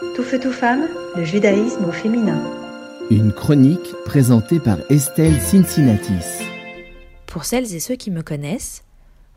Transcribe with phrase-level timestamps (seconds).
[0.00, 2.42] Tout feu, tout femme, le judaïsme au féminin.
[3.10, 6.42] Une chronique présentée par Estelle Cincinnatis.
[7.26, 8.82] Pour celles et ceux qui me connaissent,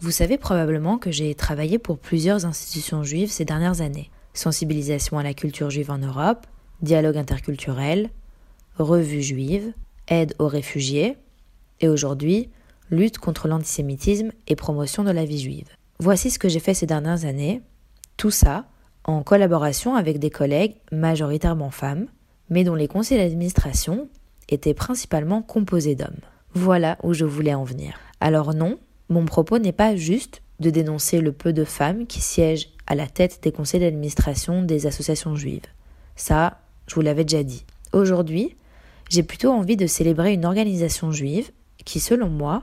[0.00, 4.10] vous savez probablement que j'ai travaillé pour plusieurs institutions juives ces dernières années.
[4.34, 6.46] Sensibilisation à la culture juive en Europe,
[6.82, 8.10] dialogue interculturel,
[8.76, 9.72] revue juive,
[10.08, 11.16] aide aux réfugiés,
[11.80, 12.50] et aujourd'hui,
[12.90, 15.68] lutte contre l'antisémitisme et promotion de la vie juive.
[16.00, 17.62] Voici ce que j'ai fait ces dernières années,
[18.18, 18.66] tout ça
[19.04, 22.06] en collaboration avec des collègues majoritairement femmes,
[22.48, 24.08] mais dont les conseils d'administration
[24.48, 26.20] étaient principalement composés d'hommes.
[26.54, 27.94] Voilà où je voulais en venir.
[28.20, 28.78] Alors non,
[29.08, 33.06] mon propos n'est pas juste de dénoncer le peu de femmes qui siègent à la
[33.06, 35.66] tête des conseils d'administration des associations juives.
[36.16, 37.64] Ça, je vous l'avais déjà dit.
[37.92, 38.56] Aujourd'hui,
[39.08, 41.50] j'ai plutôt envie de célébrer une organisation juive
[41.84, 42.62] qui, selon moi,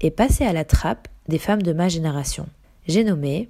[0.00, 2.46] est passée à la trappe des femmes de ma génération.
[2.86, 3.48] J'ai nommé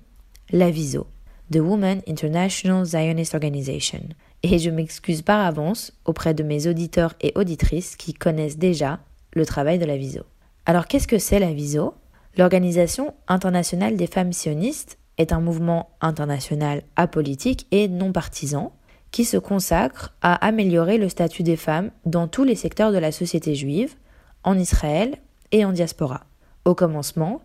[0.51, 1.07] la VISO,
[1.53, 4.01] The Women International Zionist Organization.
[4.45, 9.01] Et je m'excuse par avance auprès de mes auditeurs et auditrices qui connaissent déjà
[9.33, 10.23] le travail de la VISO.
[10.65, 11.95] Alors qu'est-ce que c'est la VISO?
[12.37, 18.73] L'Organisation internationale des femmes sionistes est un mouvement international apolitique et non partisan
[19.11, 23.11] qui se consacre à améliorer le statut des femmes dans tous les secteurs de la
[23.11, 23.97] société juive,
[24.45, 25.17] en Israël
[25.51, 26.27] et en diaspora.
[26.65, 27.43] Au commencement,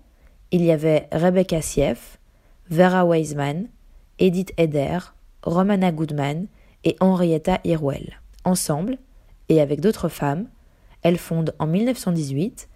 [0.52, 2.20] il y avait Rebecca Sief,
[2.70, 3.68] Vera Weizmann,
[4.20, 5.00] Edith Eder,
[5.44, 6.48] Romana Goodman
[6.84, 8.22] et Henrietta Irwell.
[8.44, 8.98] Ensemble,
[9.50, 10.48] et avec d'autres femmes,
[11.02, 12.70] elles fondent en 1918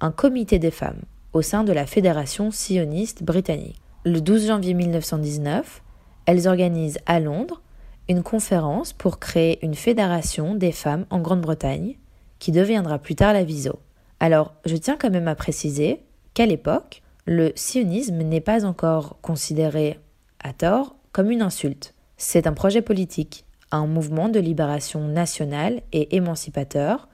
[0.00, 3.80] un comité des femmes au sein de la Fédération sioniste britannique.
[4.04, 5.82] Le 12 janvier 1919,
[6.26, 7.60] elles organisent à Londres
[8.08, 11.96] une conférence pour créer une fédération des femmes en Grande-Bretagne,
[12.38, 13.78] qui deviendra plus tard la VISO.
[14.20, 16.02] Alors, je tiens quand même à préciser
[16.34, 19.98] qu'à l'époque, le sionisme n'est pas encore considéré,
[20.44, 21.94] à tort, comme une insulte.
[22.16, 27.08] C'est un projet politique, un mouvement de libération nationale et émancipateur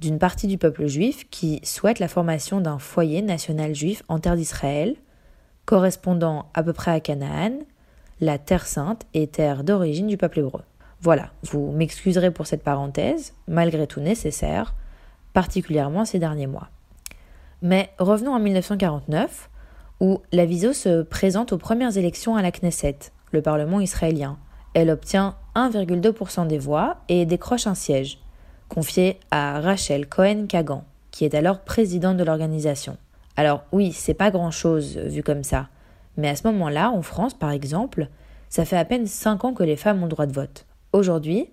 [0.00, 4.34] d'une partie du peuple juif qui souhaite la formation d'un foyer national juif en terre
[4.34, 4.96] d'Israël,
[5.66, 7.52] correspondant à peu près à Canaan,
[8.20, 10.62] la terre sainte et terre d'origine du peuple hébreu.
[11.02, 14.74] Voilà, vous m'excuserez pour cette parenthèse, malgré tout nécessaire,
[15.32, 16.68] particulièrement ces derniers mois.
[17.62, 19.50] Mais revenons en 1949,
[20.00, 22.98] où la Viso se présente aux premières élections à la Knesset,
[23.32, 24.38] le Parlement israélien.
[24.74, 28.18] Elle obtient 1,2% des voix et décroche un siège,
[28.68, 32.96] confié à Rachel Cohen-Kagan, qui est alors présidente de l'organisation.
[33.36, 35.68] Alors oui, c'est pas grand-chose vu comme ça,
[36.16, 38.08] mais à ce moment-là, en France par exemple,
[38.48, 40.66] ça fait à peine 5 ans que les femmes ont droit de vote.
[40.92, 41.48] Aujourd'hui,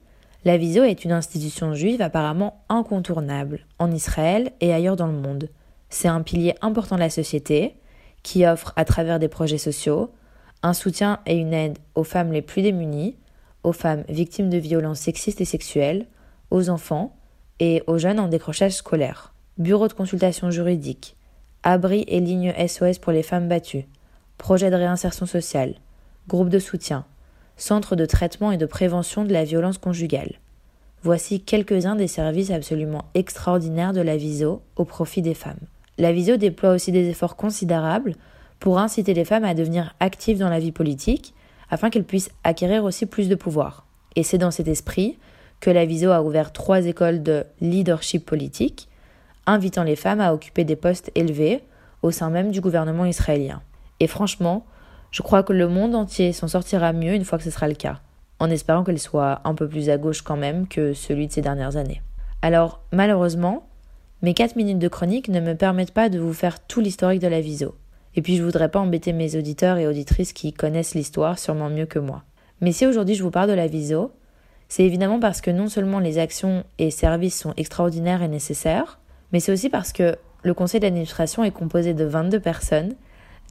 [0.45, 5.49] la Viso est une institution juive apparemment incontournable en Israël et ailleurs dans le monde.
[5.89, 7.75] C'est un pilier important de la société
[8.23, 10.11] qui offre à travers des projets sociaux
[10.63, 13.16] un soutien et une aide aux femmes les plus démunies,
[13.63, 16.07] aux femmes victimes de violences sexistes et sexuelles,
[16.51, 17.16] aux enfants
[17.59, 19.33] et aux jeunes en décrochage scolaire.
[19.57, 21.16] Bureau de consultation juridique,
[21.63, 23.88] abri et ligne SOS pour les femmes battues,
[24.38, 25.75] projet de réinsertion sociale,
[26.27, 27.06] groupe de soutien,
[27.56, 30.39] centre de traitement et de prévention de la violence conjugale.
[31.03, 35.59] Voici quelques-uns des services absolument extraordinaires de la VISO au profit des femmes.
[35.97, 38.15] La VISO déploie aussi des efforts considérables
[38.59, 41.33] pour inciter les femmes à devenir actives dans la vie politique
[41.69, 43.85] afin qu'elles puissent acquérir aussi plus de pouvoir.
[44.15, 45.17] Et c'est dans cet esprit
[45.59, 48.87] que la VISO a ouvert trois écoles de leadership politique,
[49.45, 51.63] invitant les femmes à occuper des postes élevés
[52.03, 53.61] au sein même du gouvernement israélien.
[53.99, 54.65] Et franchement,
[55.11, 57.73] je crois que le monde entier s'en sortira mieux une fois que ce sera le
[57.73, 58.01] cas,
[58.39, 61.41] en espérant qu'elle soit un peu plus à gauche quand même que celui de ces
[61.41, 62.01] dernières années.
[62.41, 63.67] Alors, malheureusement,
[64.23, 67.28] mes 4 minutes de chronique ne me permettent pas de vous faire tout l'historique de
[67.28, 67.75] la viso.
[68.16, 71.85] Et puis je voudrais pas embêter mes auditeurs et auditrices qui connaissent l'histoire sûrement mieux
[71.85, 72.23] que moi.
[72.61, 74.11] Mais si aujourd'hui je vous parle de la viso,
[74.69, 79.00] c'est évidemment parce que non seulement les actions et services sont extraordinaires et nécessaires,
[79.31, 82.95] mais c'est aussi parce que le conseil d'administration est composé de 22 personnes,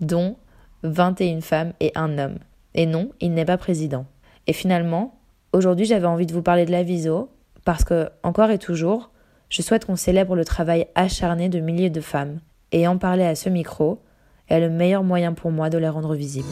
[0.00, 0.37] dont
[0.82, 2.38] 21 femmes et un homme.
[2.75, 4.05] Et non, il n'est pas président.
[4.49, 5.19] Et finalement,
[5.53, 7.31] aujourd'hui j'avais envie de vous parler de la viso,
[7.64, 9.11] parce que, encore et toujours,
[9.48, 12.40] je souhaite qu'on célèbre le travail acharné de milliers de femmes,
[12.72, 14.02] et en parler à ce micro
[14.48, 16.46] est le meilleur moyen pour moi de les rendre visibles.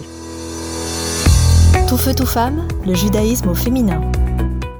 [1.89, 4.01] Tout feu, tout femme, le judaïsme au féminin.